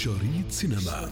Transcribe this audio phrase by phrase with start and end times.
[0.00, 1.10] شريط سينما.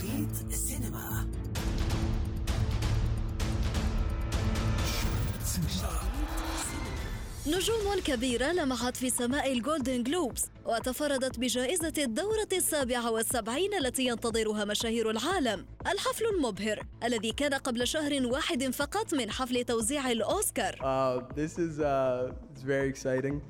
[7.47, 15.11] نجوم كبيرة لمعت في سماء الجولدن جلوبز وتفردت بجائزة الدورة السابعة والسبعين التي ينتظرها مشاهير
[15.11, 15.67] العالم.
[15.87, 20.75] الحفل المبهر الذي كان قبل شهر واحد فقط من حفل توزيع الأوسكار.
[20.75, 23.43] Uh, this is uh, it's very exciting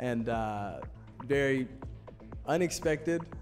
[0.00, 0.80] and uh,
[1.28, 1.66] very.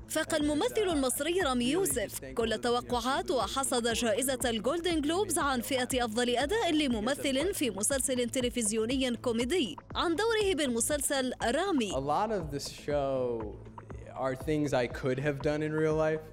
[0.09, 6.73] فاق الممثل المصري رامي يوسف كل التوقعات وحصد جائزة الجولدن جلوبز عن فئة أفضل أداء
[6.73, 9.77] لممثل في مسلسل تلفزيوني كوميدي.
[9.95, 11.97] عن دوره بالمسلسل رامي.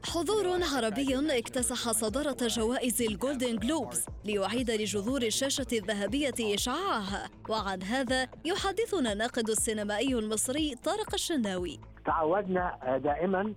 [0.05, 7.29] حضور عربي اكتسح صدارة جوائز الجولدن جلوبز ليعيد لجذور الشاشة الذهبية إشعاعها.
[7.49, 11.79] وعن هذا يحدثنا الناقد السينمائي المصري طارق الشناوي.
[12.05, 13.53] تعودنا آه، دائما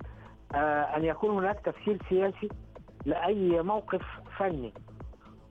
[0.55, 2.49] آه، أن يكون هناك تفسير سياسي
[3.05, 4.03] لأي موقف
[4.39, 4.73] فني.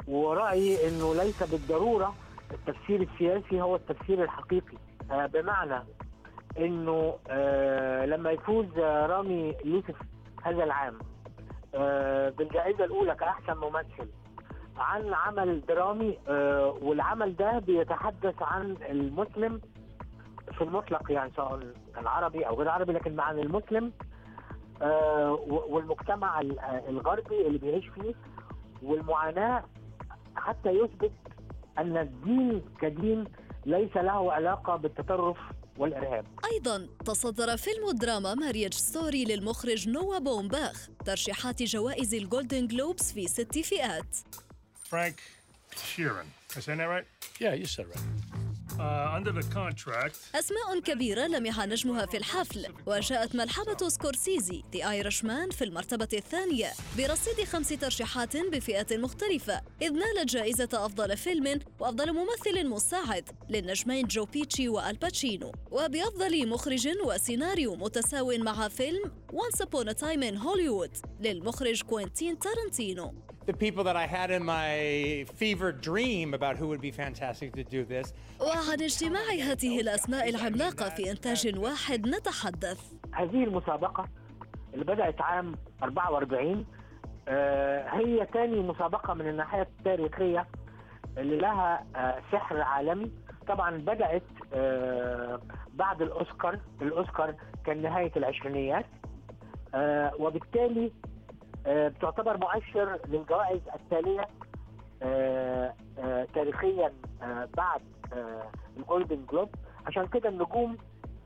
[0.07, 2.15] ورأيي إنه ليس بالضرورة
[2.51, 4.77] التفسير السياسي هو التفسير الحقيقي.
[5.11, 5.83] آه، بمعنى
[6.57, 7.15] إنه
[8.05, 9.95] لما يفوز رامي يوسف
[10.43, 10.97] هذا العام
[12.37, 14.09] بالجائزة الأولى كأحسن ممثل
[14.77, 16.17] عن عمل درامي
[16.81, 19.61] والعمل ده بيتحدث عن المسلم
[20.53, 21.59] في المطلق يعني سواء
[21.95, 23.91] كان عربي أو غير عربي لكن عن المسلم
[24.81, 26.59] آه، والمجتمع ال-
[26.89, 28.13] الغربي اللي بيعيش فيه
[28.83, 29.63] والمعاناة
[30.35, 31.11] حتى يثبت
[31.77, 33.23] أن الدين كدين
[33.65, 35.37] ليس له علاقة بالتطرف
[35.77, 36.25] والإرهاب.
[36.53, 43.57] أيضا تصدر فيلم الدراما Marriage Story للمخرج نوا بومباخ ترشيحات جوائز الجولدن جلوبز في ست
[43.59, 44.15] فئات
[44.93, 45.15] Frank
[45.75, 46.27] Sheeran.
[46.55, 47.05] Am I saying that right?
[47.41, 48.36] Yeah, you said right.
[48.77, 56.71] Contract, أسماء كبيرة لمع نجمها في الحفل وجاءت ملحمة سكورسيزي The Irishman في المرتبة الثانية
[56.97, 64.25] برصيد خمس ترشيحات بفئات مختلفة إذ نالت جائزة أفضل فيلم وأفضل ممثل مساعد للنجمين جو
[64.25, 65.51] بيتشي وآل باتشينو.
[65.71, 73.13] وبأفضل مخرج وسيناريو متساو مع فيلم Once Upon a Time in Hollywood للمخرج كوينتين تارنتينو
[73.47, 77.63] the people that I had in my fever dream about who would be fantastic to
[77.63, 78.13] do this.
[78.41, 79.21] وعن اجتماع
[79.51, 82.93] هذه الأسماء العملاقة في إنتاج واحد نتحدث.
[83.13, 84.07] هذه المسابقة
[84.73, 86.65] اللي بدأت عام 44
[87.27, 90.47] آه، هي ثاني مسابقة من الناحية التاريخية
[91.17, 93.11] اللي لها آه، سحر عالمي.
[93.47, 95.41] طبعا بدأت آه،
[95.73, 96.59] بعد الأوسكار.
[96.81, 97.35] الأوسكار
[97.65, 98.85] كان نهاية العشرينيات
[100.19, 100.91] وبالتالي
[101.67, 104.27] بتعتبر مؤشر للجوائز التالية
[105.03, 107.81] آه، آه، تاريخيا آه، بعد
[108.13, 108.43] آه،
[108.77, 109.49] الجولدن جلوب
[109.85, 110.77] عشان كده النجوم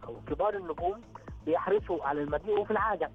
[0.08, 1.02] أو كبار النجوم
[1.46, 3.10] بيحرصوا على المجيء وفي العادة.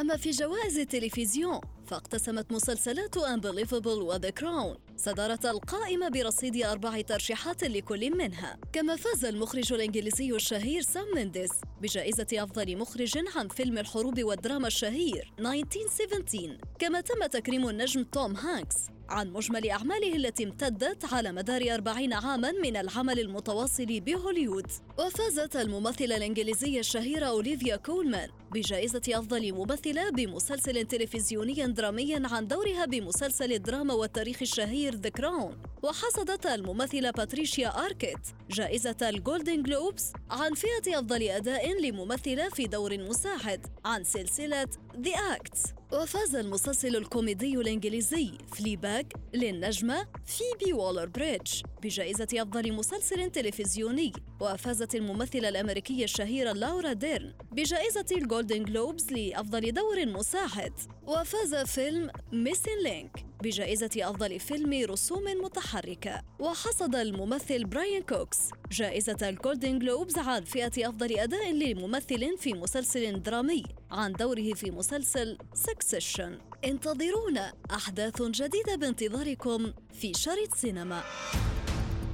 [0.00, 7.64] أما في جوائز التلفزيون فاقتسمت مسلسلات Unbelievable و The Crown صدارة القائمة برصيد أربع ترشيحات
[7.64, 8.58] لكل منها.
[8.72, 11.50] كما فاز المخرج الإنجليزي الشهير سام مينديس
[11.82, 18.76] بجائزة أفضل مخرج عن فيلم الحروب والدراما الشهير 1917 كما تم تكريم النجم توم هانكس
[19.08, 24.66] عن مجمل أعماله التي امتدت على مدار أربعين عاماً من العمل المتواصل بهوليوود.
[24.98, 33.52] وفازت الممثلة الإنجليزية الشهيرة أوليفيا كولمان بجائزة أفضل ممثلة بمسلسل تلفزيوني درامي عن دورها بمسلسل
[33.52, 38.18] الدراما والتاريخ الشهير The Crown وحصدت الممثلة باتريشيا آركيت
[38.50, 44.68] جائزة الجولدن جلوبز عن فئة أفضل أداء لممثلة في دور مساعد عن سلسلة
[45.00, 45.58] The Act
[45.92, 55.48] وفاز المسلسل الكوميدي الإنجليزي Fleabag للنجمة فيبي وولر بريدج بجائزة أفضل مسلسل تلفزيوني وفازت الممثلة
[55.48, 60.72] الأمريكية الشهيرة لورا ديرن بجائزة الجولدن جلوبز لأفضل دور مساعد.
[61.06, 66.22] وفاز فيلم Missing Link بجائزة أفضل فيلم رسوم متحركة.
[66.38, 68.38] وحصد الممثل براين كوكس
[68.72, 75.38] جائزة الجولدن جلوبز عن فئة أفضل أداء لممثل في مسلسل درامي عن دوره في مسلسل
[75.54, 81.02] Succession انتظرونا أحداث جديدة بانتظاركم في شريط سينما.